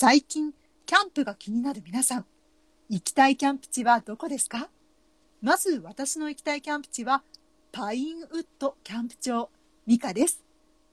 [0.00, 0.52] 最近、
[0.86, 2.26] キャンプが気になる皆さん、
[2.88, 4.70] 行きたいキャンプ地はどこですか？
[5.42, 7.24] まず私の行きたいキャンプ地は、
[7.72, 9.50] パインウッドキャンプ場、
[9.86, 10.44] ミカです。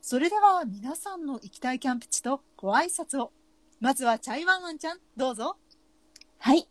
[0.01, 3.31] それでは皆さんの行きたいキャンプ地とご挨拶を。
[3.79, 5.55] まずはチャイワンワンちゃん、どうぞ。
[6.39, 6.67] はい。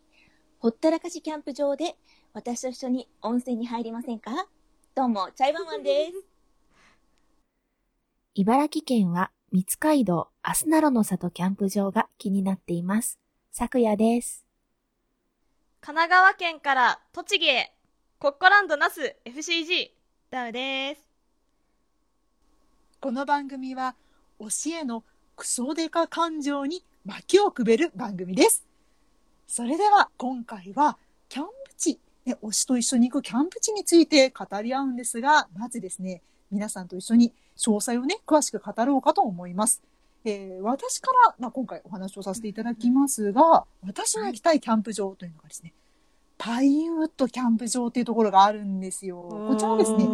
[0.59, 1.95] ほったらかしキャンプ場で
[2.33, 4.49] 私と一緒に温泉に入りませんか？
[4.93, 6.27] どうも、チャイワンワンです。
[8.35, 13.17] 茨城県は水海道あすなろの里キャンプ場が気になっています。
[13.51, 14.45] 昨夜です。
[15.81, 17.73] 神奈川県から栃木へ、
[18.19, 19.89] コッコランドナス FCG、
[20.29, 21.01] ダウです。
[23.01, 23.95] この番組は
[24.39, 25.03] 推しへの
[25.35, 28.67] クソデカ感情に薪をくべる番組です。
[29.47, 36.21] それでは今回はキャンプ地、ね、推しと一緒に行くキャンプ地について語り合うんですが、まずですね、
[36.51, 39.81] 皆さんと一緒に詳細をね、詳しく語ろうかと思います。
[40.25, 45.73] えー私から、まあ、今回お話をさせていただきますが、私の行きたいキャンプ場というのがですね、
[46.37, 49.21] パインウッドキャンプ場っていうところがあるんですよ。
[49.21, 50.05] こちらはですね、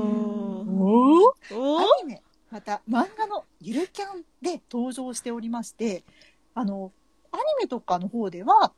[1.51, 6.03] アニメ、また漫画のゆるキャンで登場しておりまして、
[6.53, 6.91] あの、
[7.31, 8.73] アニメとかの方では、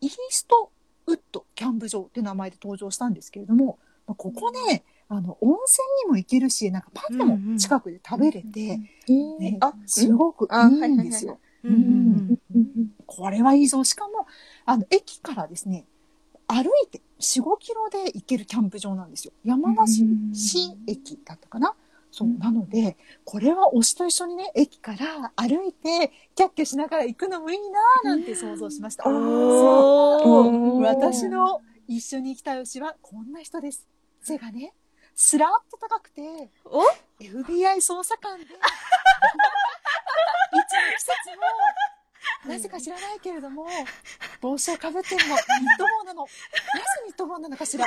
[0.00, 0.70] イースト
[1.06, 8.78] ウッドキャンプ場っていう名前で登場したんですけれども、まあここね、あの、温泉にも行けるし、なんかパンでも近くで食べれて、
[9.38, 11.38] ね、あ、すごくいいんですよ。
[13.06, 13.82] これはいいぞ。
[13.84, 14.26] しかも、
[14.66, 15.86] あの、駅からですね、
[16.46, 19.32] 歩いて4、5キロで行けるキャンプ場なんですよ。
[19.44, 21.74] 山梨市駅だったかな。
[22.10, 22.28] そう。
[22.38, 29.04] なので、これは推しと一緒にね、駅から歩いて、キャッキャしながら行くのもいいなぁなんて想像しました。
[29.04, 33.86] そう私の一緒に行きたい推しはこんな人です。
[34.22, 34.72] 背がね、
[35.20, 36.22] スラッと高くて、
[36.64, 36.80] お
[37.18, 38.62] ？FBI 捜査官で、いつの季
[41.02, 41.34] 節
[42.46, 43.66] も、なぜか知らないけれども、
[44.40, 45.42] 帽子をかぶってるの、ニッ
[45.76, 46.22] ト帽なの。
[46.22, 46.32] なぜ
[47.04, 47.84] ニット帽なのかしら。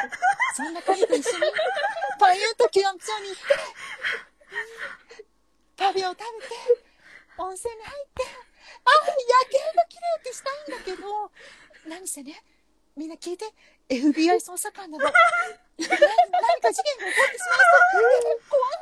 [0.57, 1.45] そんな彼と一緒に、
[2.19, 3.47] パインとキャンプ場に行って、
[5.77, 6.23] パフェを食べて、
[7.37, 11.31] 温泉に入って、あ、夜景が綺麗ってしたいんだけど、
[11.87, 12.43] 何せね、
[12.95, 13.45] みんな聞いて、
[13.89, 15.05] FBI 捜査官なの。
[15.05, 17.59] な何か事件が起こってしまい
[17.93, 18.39] そう。
[18.49, 18.75] 怖い。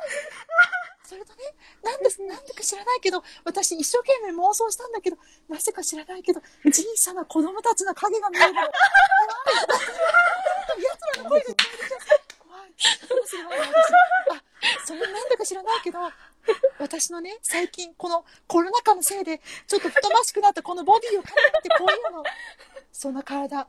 [1.04, 1.42] それとね、
[1.82, 5.16] なんです、なんでか知らないけど、私一生懸命妄想したんだけど、
[5.48, 8.60] なぜか知らないけど、小さな子供たちの影が見えるの。
[8.62, 8.68] 怖
[10.78, 10.82] い。
[10.82, 12.36] 奴らの声が聞こえてきた。
[12.44, 12.74] 怖い。
[13.08, 13.94] どうすればいいの私。
[14.36, 15.98] あ、それなんだか知らないけど、
[16.78, 21.28] 私のね、最近このコロナ禍のせいで、ちょっと太ましくなったこのボディを考
[21.58, 22.22] えてこういうの。
[22.92, 23.66] そんな体、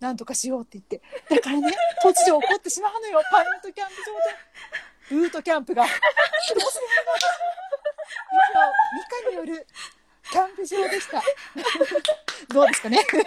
[0.00, 1.02] なんとかしようって言って。
[1.34, 3.20] だからね、突如起こってしまうのよ。
[3.30, 5.22] パイントキャンプ場で。
[5.22, 5.84] ブートキャンプが。
[5.84, 5.98] どうす
[6.54, 7.26] ればいい
[8.54, 8.62] の以上、
[8.94, 9.66] ミカによる
[10.30, 11.22] キャンプ場でした。
[12.54, 13.24] どうですかね キャン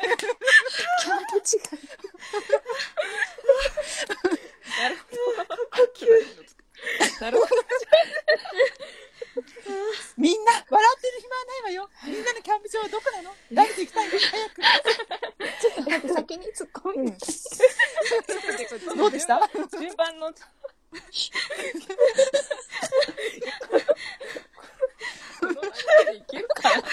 [1.25, 1.63] プ地が。
[4.81, 4.97] なる
[7.19, 7.61] なるほど。
[10.17, 11.89] みんな、笑ってる暇はないわよ。
[12.05, 14.61] みんなのキャンプ場はどこなの誰と行きたいの早く。
[14.61, 17.17] だって先に突っ込む。
[18.97, 19.39] どうでした
[19.71, 20.33] 順番の、こ
[25.47, 26.83] の中でいけるかな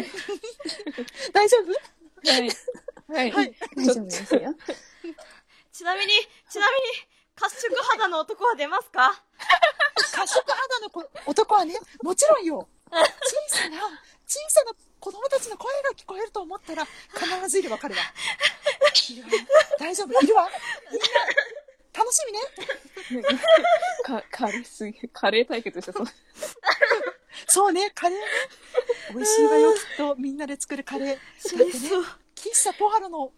[1.32, 1.72] 大丈夫？
[2.30, 2.50] はい。
[3.08, 3.30] はい。
[3.32, 4.54] はい大丈夫ですよ。
[5.72, 6.12] ちなみに、
[6.48, 6.84] ちなみに、
[7.34, 9.22] 褐色肌の男は出ますか？
[10.12, 12.68] 褐色肌の子男はね、もちろんよ。
[12.90, 13.78] 小さな、
[14.26, 18.02] 小さな子供たちの声が聞こえると思ったら、必ずいるわ、彼は。
[19.10, 19.28] いるわ
[19.78, 20.20] 大丈夫？
[20.22, 20.48] いるわ
[20.90, 21.06] みんな、
[21.94, 22.18] 楽し
[23.10, 23.28] みね。
[24.04, 26.06] か、カレーすぎ、カレー対決したそう。
[27.46, 28.24] そうね、カレーね。
[29.14, 30.14] 美味しいわよ、きっと。
[30.16, 31.08] みんなで作るカレー。
[31.08, 31.64] だってね、
[32.34, 33.32] 喫茶ポハロの、ね、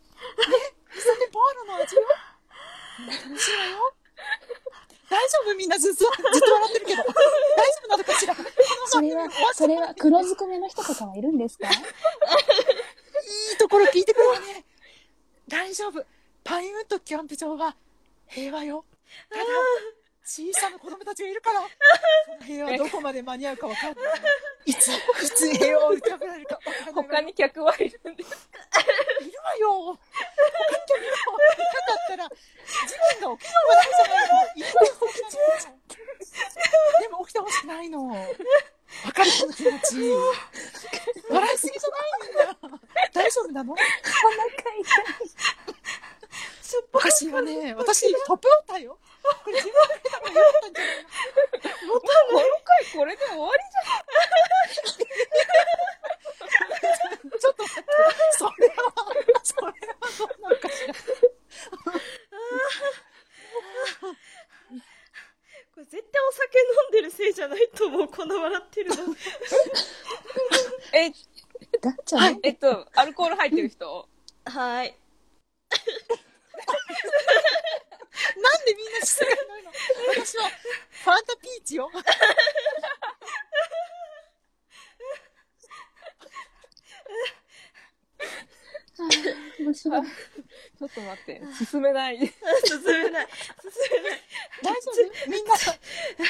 [0.92, 2.02] 喫茶店ポハロの味よ。
[3.06, 3.94] 楽しいわよ。
[5.10, 5.54] 大丈夫？
[5.54, 7.02] みんなずっと、ずっと笑ってるけど。
[7.02, 7.12] 大丈
[7.84, 8.34] 夫なのかしら？
[8.86, 11.68] それは、それは黒ずくめの人とかはいるんですか？
[11.68, 11.76] いい
[13.58, 14.64] ところ聞いてくるわね。
[15.48, 16.04] 大丈夫。
[16.42, 17.76] パインウッドキャンプ場は
[18.26, 18.84] 平和よ。
[19.30, 19.44] ただ、
[20.24, 21.60] 小さな子供たちがいるから、
[22.26, 24.14] その平和はどこまで間に合うかわかんない。
[24.72, 25.00] いつ、い
[25.36, 26.92] つ平和を歌られるかわかんない。
[26.94, 28.48] 他に客はいるんです
[29.20, 29.68] いるわよ。
[29.84, 32.36] 他に客がいなかったら、事
[33.20, 34.34] 件が起きるわけじゃないの。
[34.54, 35.82] いるわよ起きてない
[37.02, 38.08] でも起きてほしくないの。
[38.08, 38.14] わ
[39.12, 40.12] かるこの気持ち。
[41.28, 42.80] 笑いすぎじゃないみんな。
[43.12, 43.72] 大丈夫なの？
[43.74, 44.84] お腹痛い。
[46.92, 47.74] おかしいわね。
[47.74, 48.98] 私、トップバッターよ。
[49.24, 50.84] これ自分からたんじゃ
[51.86, 52.28] 持たない。
[52.28, 54.04] この回これで終わりじゃん。
[57.38, 57.90] ちょっと待って、
[58.32, 58.74] それは、
[59.42, 59.72] それは
[60.18, 60.94] どうなんかしら。
[65.74, 68.96] これ絶対お酒飲んでるせいじゃないと思う、この笑ってるの。
[70.92, 71.10] え、
[71.80, 74.08] だっちゃ、えっと、アルコール入ってる人
[74.44, 74.96] はい。
[78.64, 79.72] でみんな失礼なの？
[80.14, 81.90] 私はファンタピーチよ。
[89.58, 90.02] 面白い。
[90.02, 92.18] ちょっと待って、進めない。
[92.18, 92.32] 進めない。
[92.66, 93.28] 進めない。
[94.62, 94.90] 大丈
[95.26, 95.30] 夫？
[95.30, 95.54] みんな、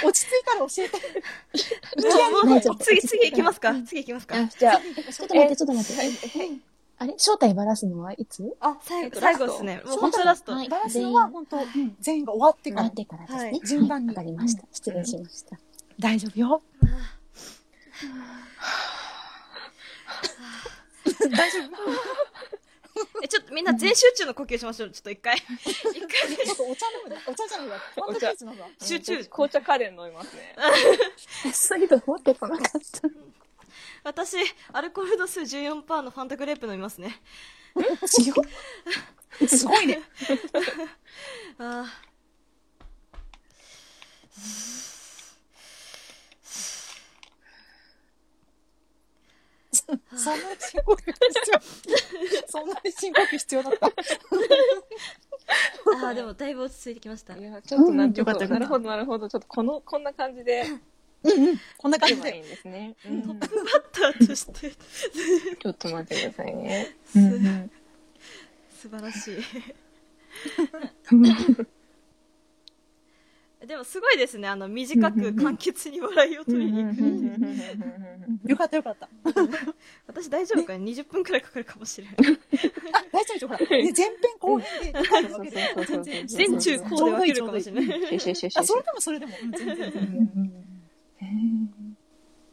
[0.05, 0.99] 落ち着いたら教えて。
[2.47, 3.75] もう、次、次行きますか？
[3.87, 4.37] 次行きますか？
[4.37, 6.74] あじゃあ、ちょっと待って、ちょっと待って。
[7.05, 7.15] あれ？
[7.19, 8.57] 正体ばらすのはいつ？
[8.61, 9.83] あ、最後、えっと最後ですね。
[9.85, 10.53] もう本当ラスト。
[10.53, 13.39] はいバラすのは本当、うん全員が終わってから終わってからですね。
[13.45, 14.65] はい順番にわかりました。
[14.73, 15.59] 失礼しました。
[16.01, 16.63] 大丈夫よ。
[21.31, 21.71] 大丈夫
[23.23, 24.91] え、ちょっとみんな全集中の呼吸しましょう。
[24.91, 25.37] ちょっと一回。
[25.37, 27.17] 一回ちょっとお茶飲むね。
[27.27, 27.59] お茶じゃ
[28.47, 28.69] ないわ。
[28.81, 29.25] 集中。
[29.25, 30.55] 紅茶カレー飲みますね。
[31.53, 33.09] 水分持ってこなかった。
[34.03, 34.37] 私、
[34.73, 37.21] アルコール度数14%のファンタグレープ飲みますね。
[38.07, 40.01] すごいね。
[41.59, 41.87] あ
[49.73, 51.17] そんな深呼吸必
[51.53, 51.61] 要？
[52.47, 53.87] そんなに深呼吸必要だった？
[53.87, 53.91] ー
[56.09, 57.37] あー、でもだいぶ落ち着いてきました。
[57.37, 59.29] いや、ちょっとなんよかったなるほど、なるほど。
[59.29, 60.65] ちょっとこの、こんな感じで、
[61.79, 62.37] こんな感じで。
[62.37, 62.95] いいですね。
[63.07, 63.49] うんバッ
[63.93, 66.95] ターとして、ちょっと待ってくださいね。
[67.07, 67.71] すうん
[68.77, 69.39] 素晴らしい。
[73.67, 74.47] でもすごいですね。
[74.47, 78.51] あの、短く簡潔に笑いを取りに行く。
[78.51, 79.09] よかったよかった。
[80.07, 82.17] 私大丈夫かな ?20 分くらいかかるかもしれない。
[82.93, 83.61] あ、大丈夫ほら。
[83.61, 85.87] ね前編後編で。
[85.87, 86.27] 全然。
[86.27, 88.17] 全中高で分けるかもしれない。
[88.55, 89.33] あ、それでもそれでも。
[89.43, 90.64] うん全然全然。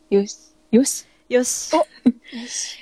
[0.10, 0.38] よし。
[0.72, 1.06] よし。
[1.30, 1.72] よし。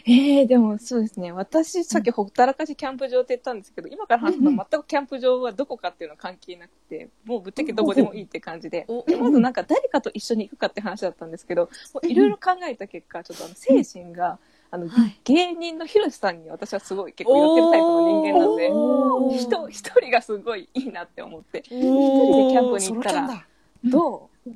[0.05, 1.31] えー、でもそうですね。
[1.31, 8.85] 私、さっきほったらかしキャンプ場って言ったんですけど、今から話すのは全くキャンプ場はどこかっていうのは関係なくて、もうぶっちゃけどこでもいいって感じで。
[8.87, 11.69] おでまずなんか誰かと一緒に行くかって話だったんですけど、
[12.03, 14.39] いろいろ考えた結果、ちょっとあの精神が、
[14.71, 23.45] あの、はい芸人のヒロシさんに私はすごい結構寄ってるタイプの人間なので、人、一人がすごいいいなって思って、お一人でキャンプにソ行ったら。
[23.83, 24.49] どう？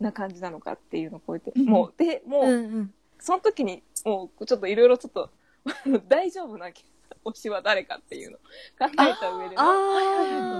[0.00, 2.94] な感じなのかっていうのをこうやって、もう、で、もう、うんうん。
[3.18, 5.30] その時に、もう、ちょっといろいろちょっと、
[6.08, 6.70] 大丈夫な
[7.24, 8.40] 推しは誰かっていうのを
[8.78, 9.56] 考えた上で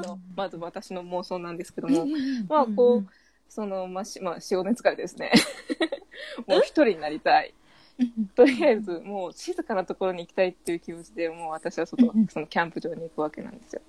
[0.07, 2.07] の、まず私の妄想なんですけども、
[2.49, 3.07] まあ、こう、
[3.49, 5.33] その、まあ、し、まあ、塩熱疲れですね。
[6.47, 7.55] もう一人になりたい。
[8.35, 13.83] とりあえず、もう静かなところに行きたいっていう気持ちで、もう私は外、そのキャンプ場に行くわけなんですよ。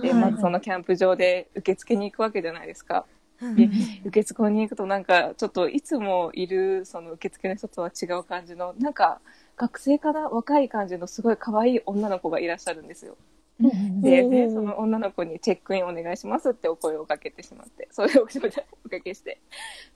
[0.00, 3.06] で、はいまずそのキャンプ場で受付に行くわけじゃないですか。
[3.40, 3.56] うん。
[3.56, 3.70] で、
[4.04, 9.20] 受付に行くとなんか、ちょっといつもいる、その受付の人とは違う感じの、なんか、
[9.56, 13.16] 学生かな若い感じのすごい可愛い女の子がいらっしゃるんですよ。
[13.60, 19.38] で、ね、その女の子にチェックインお願いしますってお声をかけてしまって、それをおかけして、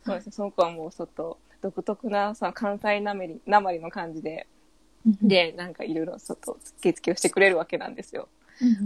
[0.04, 4.47] そうですね、その子はもうちょっと独特なさ関西なめり、なまりの感じで、
[5.04, 8.28] で、なんかいろいろちょっと受付をしてくれるわけなんですよ。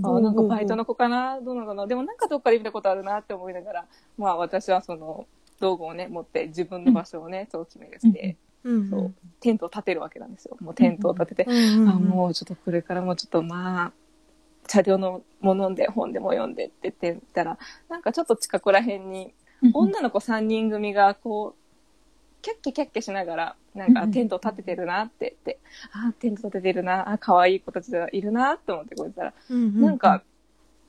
[0.03, 1.41] あなんかバイトの子かな？
[1.41, 1.87] どうなのかな？
[1.87, 3.87] でもなんかどっかで見たことあるなって思いながら、
[4.19, 5.27] まあ私はその
[5.61, 10.57] 道具をね、持って自分の場所をね、そう決めてそう、テントを立てるわけなんですよ。
[10.61, 13.93] もうテントを立てて、うんあ、もうちょっとこれからもちょっとまあ、
[14.69, 19.33] 車両のも飲んで本でも読んでって言ってたら、なんかちょっと近くら辺に、
[19.73, 25.59] 女の子3人組がこう、キャッキャキャッキャしながら、なんかテント立ててるなって言って、
[25.93, 30.23] あーテント立ててるな、あー可愛い子たちがいるなって思ってこう言ったら、なんか、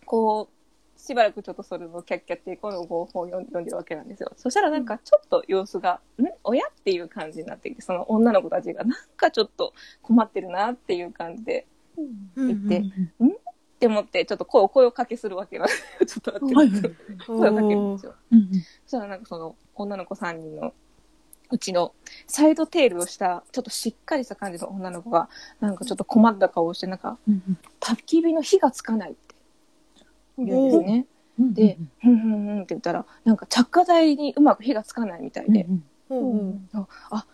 [0.06, 4.32] こう、しばらくちょっとそれをキャッキャって、この本を読んでるわけなんですよ。
[4.38, 11.68] そしたらなんかちょっと様子が、ん親っていう感じになってきて、その女の子たちがなんかちょっと困ってるなっていう感じで
[12.38, 12.90] 言って、んっ
[13.80, 15.74] て思って、ちょっと声を声をかけするわけなんで
[16.08, 16.22] すよ。
[16.22, 16.90] ちょっと待って、
[17.28, 18.14] 声をかけるんですよ。
[18.86, 20.74] そしたらなんかその女の子3人の
[21.54, 21.94] うちの
[22.26, 25.30] サイドテールをしたちょっとしっかりした感じの女の子が
[25.60, 27.20] なんかちょっと困った顔をしてなんか
[27.80, 29.36] 焚き火の火がつかないって
[30.40, 31.06] 言うんですね。
[31.40, 35.68] で、ふんふんふんって言ったらなんか着火剤にうまく火がつかないみたいで、
[36.74, 37.26] ああ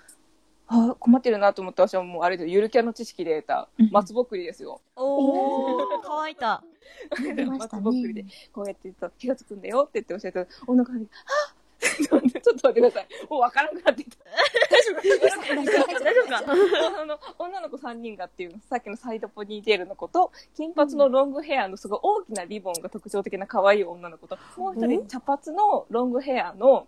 [0.67, 4.81] あ困ってるなと思って私はもうあれでゆるキャンの知識で得た松ぼっくりですよ。
[4.97, 6.61] おー、乾いた。
[7.57, 11.55] 松ぼっくりでこうやって言ったら火がつくんだよって言って教えて女の子に「あっ!」
[12.07, 13.07] ちょっと待って、ください。
[13.29, 14.25] もうわからなくなってきた。
[14.69, 15.01] 大丈夫？
[15.01, 16.29] 大丈夫？
[16.29, 17.01] か？
[17.01, 26.87] あの、女の子3人がっていうの、さっきのサイドポニーテールの子と、金髪のロングヘアのすごい大きなリボンが特徴的な可愛い女の子と、もう一人茶髪のロングヘアの、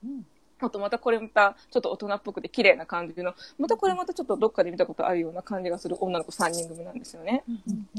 [0.60, 7.44] あとまたこれまたちょっと大人っぽくて綺麗な感じの、またこれまたちょっとどっかで見たことあるような感じがする女の子3人組なんですよね。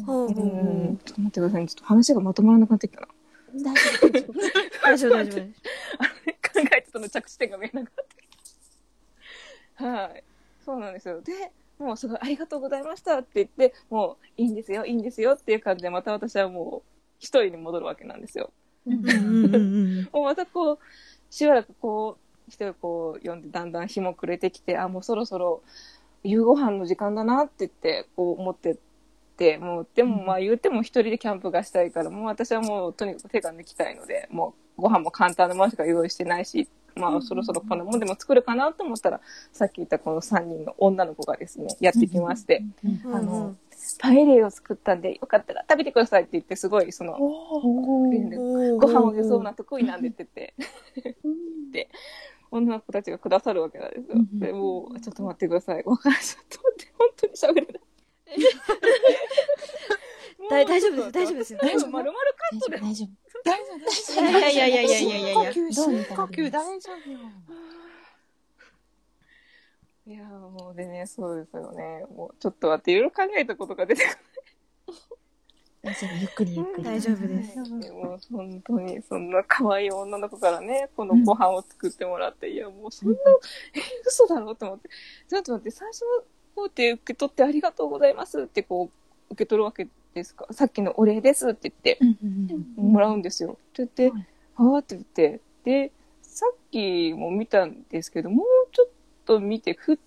[0.07, 0.31] ほう。
[0.31, 0.99] ん。
[1.05, 1.69] ちょっと待ってくださいね。
[1.69, 3.09] ちょっと話がまとまらなくなってきたな。
[3.55, 4.33] 大丈夫、大丈夫。
[4.83, 6.32] 大丈夫、大丈夫。
[7.03, 8.05] の着地点が見えなかっ
[9.77, 9.85] た。
[9.85, 10.25] はい。
[10.65, 11.21] そうなんですよ。
[11.21, 18.53] で、もうすごいありがとうございましたって言って、もういいんですよ、いいんですよっていう感じで、また私はもう一人に戻るわけなんですよ。
[20.13, 20.79] もう またこう、
[21.31, 25.63] しばらくこう、一人こう読んで、だんだん日も暮れてきて、あ、もうそろそろ
[26.23, 28.79] 夕ご飯の時間だなって言って、こう思って
[29.37, 39.21] て、もう、でもまあ言っても一人でキャンプがしたいから、もう私はもうとにかく手が抜きたいので、もうご飯も簡単なものしか用意してないし、まあそろそろこんなもんでも作るかなと思ったら、
[39.53, 42.65] さっき言ったこの3人の女の子がですね、やってきまして、
[43.05, 43.15] うん。
[43.15, 43.57] あの、
[43.99, 50.55] パエリエを作ったんで、よかったら食べてくださいって言って、すごいその、ご飯をよそうな得意なんでって言って、
[51.73, 51.89] で、
[52.51, 54.15] 女の子たちがくださるわけなんですよ。
[54.17, 55.83] うんで、もう、ちょっと待ってください。
[55.85, 57.81] わからん、ちょっと待って、本当に喋れない。
[60.51, 61.91] 大大丈夫です大丈夫ですよ大丈夫。
[61.91, 62.19] 丸々
[62.51, 62.79] カットで。
[62.79, 63.09] 大丈夫。
[63.45, 67.19] 大丈夫大丈夫いやいやいやいやいやいやいや深呼吸大丈夫よ
[70.05, 72.05] いやーもうでね、そうですよね。
[72.17, 74.19] もう、ちょっと待って、いろいろ考えたことが出てく
[75.81, 76.17] 大丈夫。
[76.19, 76.85] ゆっくりゆっくり。
[76.85, 77.57] 大丈夫です。
[77.57, 77.93] る。
[77.93, 83.17] もう、本当に、そんな可愛い女の子からね、このご飯を作ってもらって、いや、もうそんな、
[83.75, 84.89] え、嘘だろと思って。
[85.29, 86.03] ちょっと待って、最初
[86.57, 88.91] の方って受け取ってありがとうございますってこ
[89.31, 90.47] う、受け取るわけですか？
[90.51, 91.99] さっきのお礼ですって言って、
[92.77, 93.53] もらうんですよ。
[93.53, 98.89] って言って、はいあーって言って、で、さっきも見たんですけど、もうちょっ
[99.25, 99.99] と見て、ふっ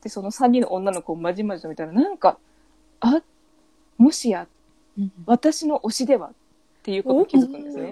[0.00, 2.38] てその3人の女の子をまじまじと見たら、なんか、
[3.00, 3.22] あ、
[3.98, 4.48] もしや、
[5.26, 6.32] 私の推しではっ
[6.82, 7.90] ていうことに気づくんですね。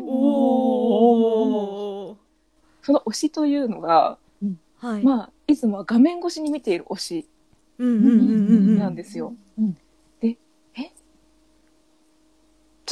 [2.83, 4.17] その推しというのが、
[4.79, 5.03] はい。
[5.05, 7.29] まあ、いつもは画面越しに見ている推し
[7.79, 8.23] うんうんうんうんう
[8.77, 8.79] ん。
[8.79, 9.35] なんですよ。
[9.59, 9.77] うん
[10.21, 10.39] で、
[10.75, 10.91] え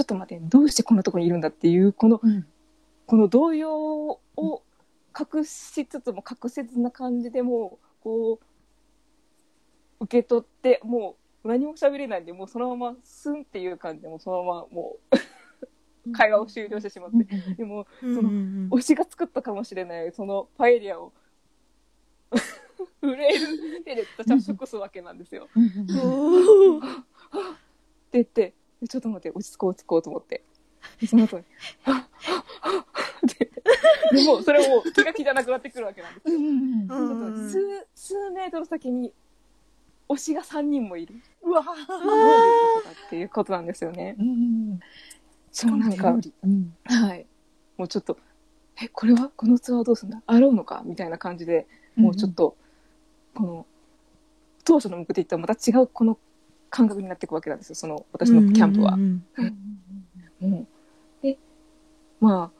[0.00, 2.46] ちょっと待って、どうしてこんなとこにいるんだっていう、この、うん。
[3.04, 4.62] この動揺を
[5.18, 8.40] 隠しつつも隠せずな感じでもう、こ
[10.00, 14.96] う、受け取って、もう何も喋れないんで、もうそのままスンっていう感じで、もうそのままも
[16.06, 18.18] う、 会話を終了してしまって、でも、うんうん。
[18.18, 21.12] うん推しが作ったかもしれない、そのパエリアを、
[23.02, 25.44] 震える手で着色するわけなんですよ。
[25.44, 25.48] っ
[28.10, 28.54] て言って、
[28.88, 30.42] ちょっと待って、落ち着こう落ち着こうと思って。
[31.00, 31.44] でその後に、
[31.82, 32.04] はっはっ
[32.60, 32.84] はっ
[33.26, 33.50] って
[34.12, 36.38] でもうそれもう気が気じゃなくなってくるわけなんですよ。
[36.38, 36.98] うんちょっ
[37.32, 39.12] と数、数メートル先に
[40.08, 41.14] 推しが3人もいる。
[41.42, 41.88] うわどういうこ
[42.82, 44.16] とかっていうことなんですよね。
[44.18, 44.80] うん
[45.52, 47.26] そうなんか、うんはい。
[47.76, 48.16] もうちょっと、
[48.82, 50.22] え、これはこのツアーどうすんだ？
[50.26, 50.82] あろうのか？
[50.84, 52.56] みたいな感じで、もうちょっと、
[53.34, 53.66] この、
[54.64, 56.18] 当初の目的とはまた違うこの
[56.70, 58.96] 感覚になっていくわけなんですよ、その私のキャンプは。
[61.22, 61.38] で、
[62.20, 62.50] まあ、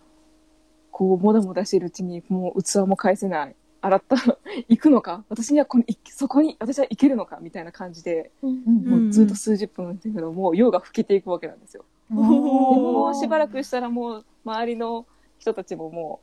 [0.91, 3.55] こう、もだもだしてるうちに、もう器も返せない。
[3.83, 4.37] 洗ったら、
[4.69, 5.25] 行くのか？
[5.31, 7.39] 私にはこの、いそこに、私は行けるのか？
[7.41, 11.85] みたいな感じで、もうずっと数十分だけど、もう夜が更けていくわけなんですよ。
[12.11, 15.07] うんでもうしばらくしたらもう、周りの
[15.39, 16.21] 人たちもも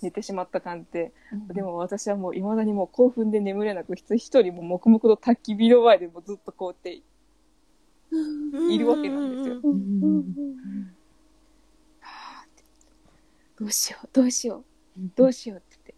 [0.00, 1.12] う、寝てしまった感じで、
[1.52, 7.02] でも私はもう未だにもう興奮で眠れなく、一人も黙々と焚き火の前でもずっとこうやって
[8.70, 9.60] いるわけなんですよ。
[13.58, 14.64] どうしよう、どうしよ
[14.98, 15.94] う、どうしようって言って、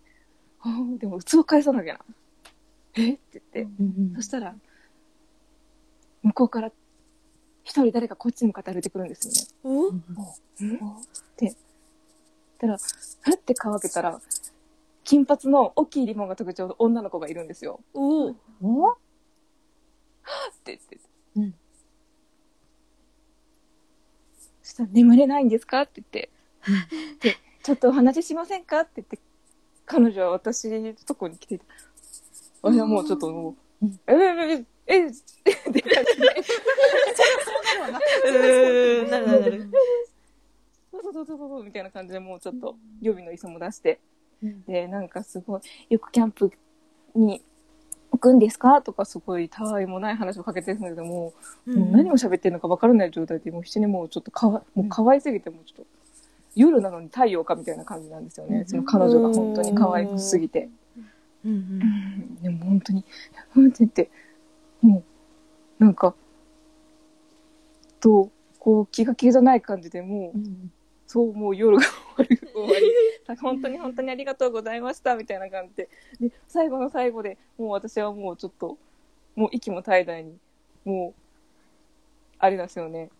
[0.61, 2.01] あーでも器返さなきゃな。
[2.95, 3.13] え？
[3.15, 4.57] って言って、そしたら、
[6.23, 6.73] 向こうから
[7.63, 9.87] 一人誰かこっちに向かって歩いてくるんですよね。
[9.87, 9.89] お？
[9.91, 9.95] っ
[11.37, 11.57] て、
[12.59, 14.21] たら、ふって顔開けたら、
[15.05, 17.81] 金髪の大きいリボンが特徴の女の子がいるんですよ。
[17.95, 18.31] お。
[18.31, 18.97] ーおっ
[20.65, 20.99] て言って。
[21.37, 21.55] うん
[24.62, 25.83] そしたら、眠れないんですか？
[25.83, 26.31] って言って、
[27.21, 28.81] で、 ちょっとお話ししませんか？
[28.81, 29.19] って言って、
[29.87, 31.65] 彼女は私のとこに来てて、
[32.63, 35.13] 私はもうちょっともう、え、え、え、え、え、っ
[35.73, 36.29] て感じで、
[38.25, 39.71] うーんなるなるなる。
[40.91, 44.01] そうそうそうそうみたいな感じでもうちょっと予備の椅子も出して、
[44.43, 45.61] うんで、なんかすごい、
[45.91, 46.51] よくキャンプ
[47.15, 47.45] に行
[48.23, 48.81] くんですか？
[48.81, 51.33] とかすごいたわいもない話をかけてるんだけども、も
[51.67, 55.87] う何を喋ってるのか分からない状態で、もう一緒にもうちょっとかわ、もう可愛すぎてもうちょっと、
[56.55, 58.65] 夜なのに太陽かみたいな感じなんですよね。
[58.67, 60.69] その彼女が本当に可愛くすぎて。
[61.45, 61.53] うん。
[61.53, 62.43] うん。
[62.43, 63.05] でも本当に、
[63.57, 64.11] うんって言って、
[64.81, 65.03] も
[65.81, 66.15] う、なんか、
[68.01, 70.39] と、こう気が気じゃない感じでもう、
[71.13, 72.91] そう、もう夜が終わり、終わり、
[73.37, 78.79] 本当に本当にありがとうございました、みたいな感じで、で、最後の最後で、もう私はもうちょっと、
[79.37, 80.39] もう息も怠惰に、
[80.87, 81.21] もう、
[82.39, 83.11] あれなんですよね。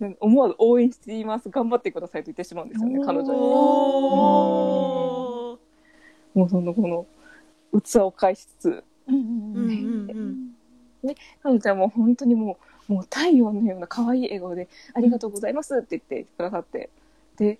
[0.00, 0.16] うん。
[0.20, 3.38] 思わず応援しています、頑張ってくださいと言ってしまうんですよね、彼女に。
[3.38, 5.58] も
[6.34, 7.06] うその、この、
[7.78, 9.24] 器を返しつつ、うんうんう
[9.66, 10.10] ん。
[10.10, 10.56] うん
[11.42, 12.56] 彼女はもう本当にもう、
[12.88, 16.90] もう太陽のような可愛い笑顔で、ありがとうございますって言ってくださって、
[17.36, 17.58] で、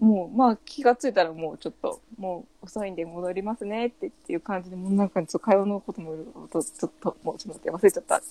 [0.00, 6.14] もう、まあ気がついたらもうちょっと、もう遅いんで戻りますねってっていう感じで、もうなんかちょっと会話のことも
[6.48, 8.22] ちょっと、もう ちょっと待って、忘れちゃった。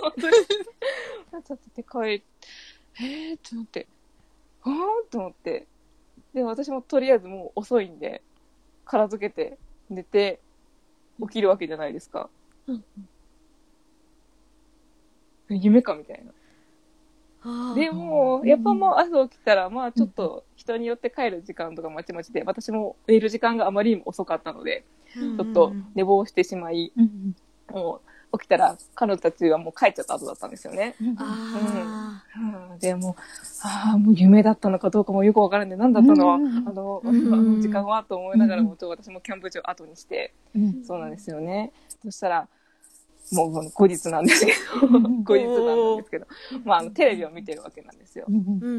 [0.00, 0.36] 本当に。
[1.42, 2.22] ちゃってて帰り、
[3.00, 3.86] えーってなって、
[4.62, 5.66] あーと思って、
[6.34, 8.22] で、私もとりあえずもう遅いんで、
[8.84, 9.58] 片付けて、
[9.88, 10.40] 寝て、
[11.20, 12.28] 起きるわけじゃないですか。
[15.56, 16.32] 夢かみたいな。
[17.74, 24.84] でも、やっぱもう朝起きたら、まあちょっと人によって帰る時間とかまちまちで、私も寝る時間があまりにも遅かったので、
[25.16, 25.36] うん。
[25.36, 27.34] ちょっと寝坊してしまい、うん。
[27.70, 30.94] もう起きたら彼女たちはもう帰っちゃった後だったんですよね。
[31.00, 32.78] うん。
[32.78, 33.14] でもう、
[33.62, 36.28] ああ、もう夢だったのかどうかもよくわからんで、何だったの？
[36.28, 36.74] は、あうん。
[36.74, 37.54] の、あうん。
[37.54, 38.04] の 時間は？
[38.04, 40.84] と思いながらも、ちょっと私もキャンプ場後にして、うん。
[40.86, 41.72] そうなんですよね。
[42.02, 42.48] そしたら、
[43.32, 46.26] もう後日なんですけど、うん後日なんですけど、
[46.64, 48.26] まああのテレビを見てるわけなんですよ。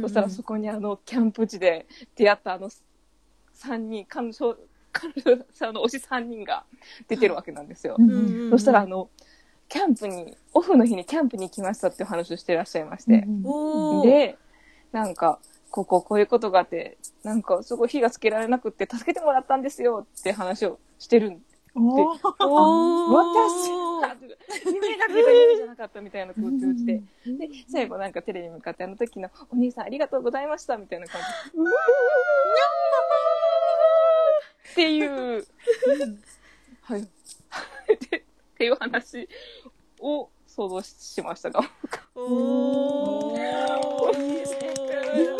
[0.01, 2.69] そしたらそこにあの、キャンプ地で出会ったあの、
[3.53, 4.57] 三人、彼女、
[4.91, 6.65] 彼女さんの推し三人が
[7.07, 7.97] 出てるわけなんですよ。
[8.51, 9.09] そしたらあの、
[9.69, 13.25] キャンプに、オフの日にキャンプに行きましたっていう話をしてらっしゃいまして。
[14.03, 14.37] で、
[14.91, 15.39] なんか、
[15.71, 21.41] こここういうことがあって、なんかすごい火がつけられなくって助けてもらったんですよって話をしてるん
[21.75, 23.71] おーおー私、
[24.65, 27.01] 夢だけど夢じゃなかったみたいな空中して。
[27.25, 31.27] で、最後なんかテレビに向かってあの時のお兄さんありがとうございましたみたいな感じ。
[34.71, 35.45] っていう、
[36.81, 37.01] はい。
[37.01, 37.07] で
[38.17, 38.21] っ
[38.57, 39.27] ていう話
[39.99, 41.61] を想像しましたが、
[42.15, 43.49] お夢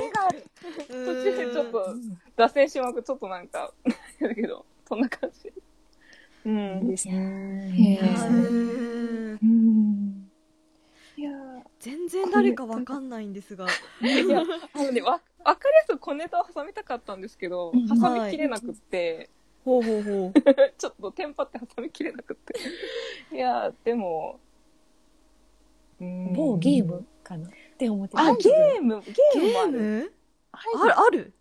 [0.10, 0.43] がある
[0.88, 1.96] 途中でちょっと
[2.36, 3.72] 脱線しまくちょっとなんか、
[4.19, 5.54] だけど、そんな感じ。
[6.45, 6.88] うん。
[6.88, 7.13] ですね。
[7.73, 8.27] へー。
[8.29, 10.29] うんうん。
[11.17, 11.63] いやー。
[11.79, 13.65] 全然誰かわかんないんですが。
[14.01, 14.41] いや、
[14.73, 17.88] あのね、わ、わかりやすく小ネタを挟みたかったんですけど、うん。
[17.88, 19.29] 挟みきれなくって、
[19.65, 20.41] ほうほうほう。
[20.77, 22.53] ちょっとテンパって挟みきれなくって。
[23.36, 24.39] いや、でも、
[26.01, 26.34] うん。
[26.34, 27.47] 某ゲームかな？
[27.47, 29.69] って思ってあ、ゲーム、ゲー。
[29.71, 30.12] ム
[30.51, 31.34] ある、ある？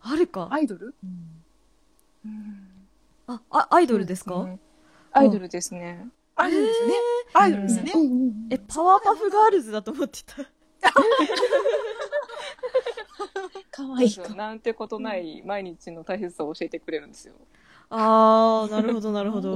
[0.00, 0.48] あるか。
[0.50, 0.94] アイドル？
[1.02, 1.37] うん
[3.28, 4.34] あ、あ、アイドルですか？
[4.34, 4.60] うん
[5.12, 6.08] アイドルですね。
[6.36, 6.92] アイドルですね。
[7.34, 7.92] アイドルですね。
[8.50, 10.36] え、パワーパフガールズだと思ってた。
[13.70, 13.88] か。
[13.88, 17.34] わいいなんてことない毎日の大切さを教えてくれるんですよ。
[17.90, 19.50] あー、なるほど、なるほど。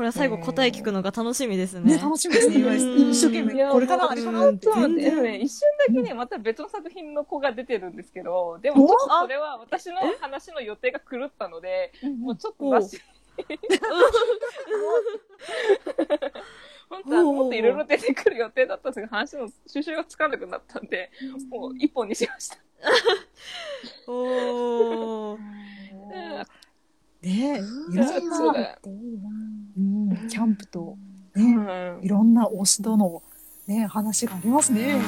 [0.00, 1.96] これは最後答え聞くのが楽しみですね。
[1.96, 2.58] ね楽しみですね。
[2.58, 3.10] 今うん。
[3.10, 3.70] 一生懸命。
[3.70, 13.02] これかなあれかなってちょっと待って、全然でもね、一瞬だけね、また別の作品の子が出てるんですけど、でもちょっとそれは私の話の予定が狂ったので、もうちょっと出し。
[16.88, 21.10] 本当はもっといろいろ出てくる予定だったんですけど、話の収集がつかなくなったんで、
[21.50, 22.56] もう一本にしました。
[24.08, 25.40] おー。
[27.22, 27.60] ね
[27.92, 28.78] いろんそうな
[30.28, 30.96] キャンプと
[31.34, 31.56] ね、
[32.02, 33.22] いろんな推しとの
[33.66, 35.00] ね話がありますね。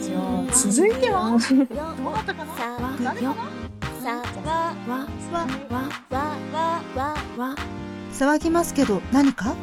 [0.00, 1.38] じゃあ続いては、
[8.12, 9.54] 騒ぎますけど何か？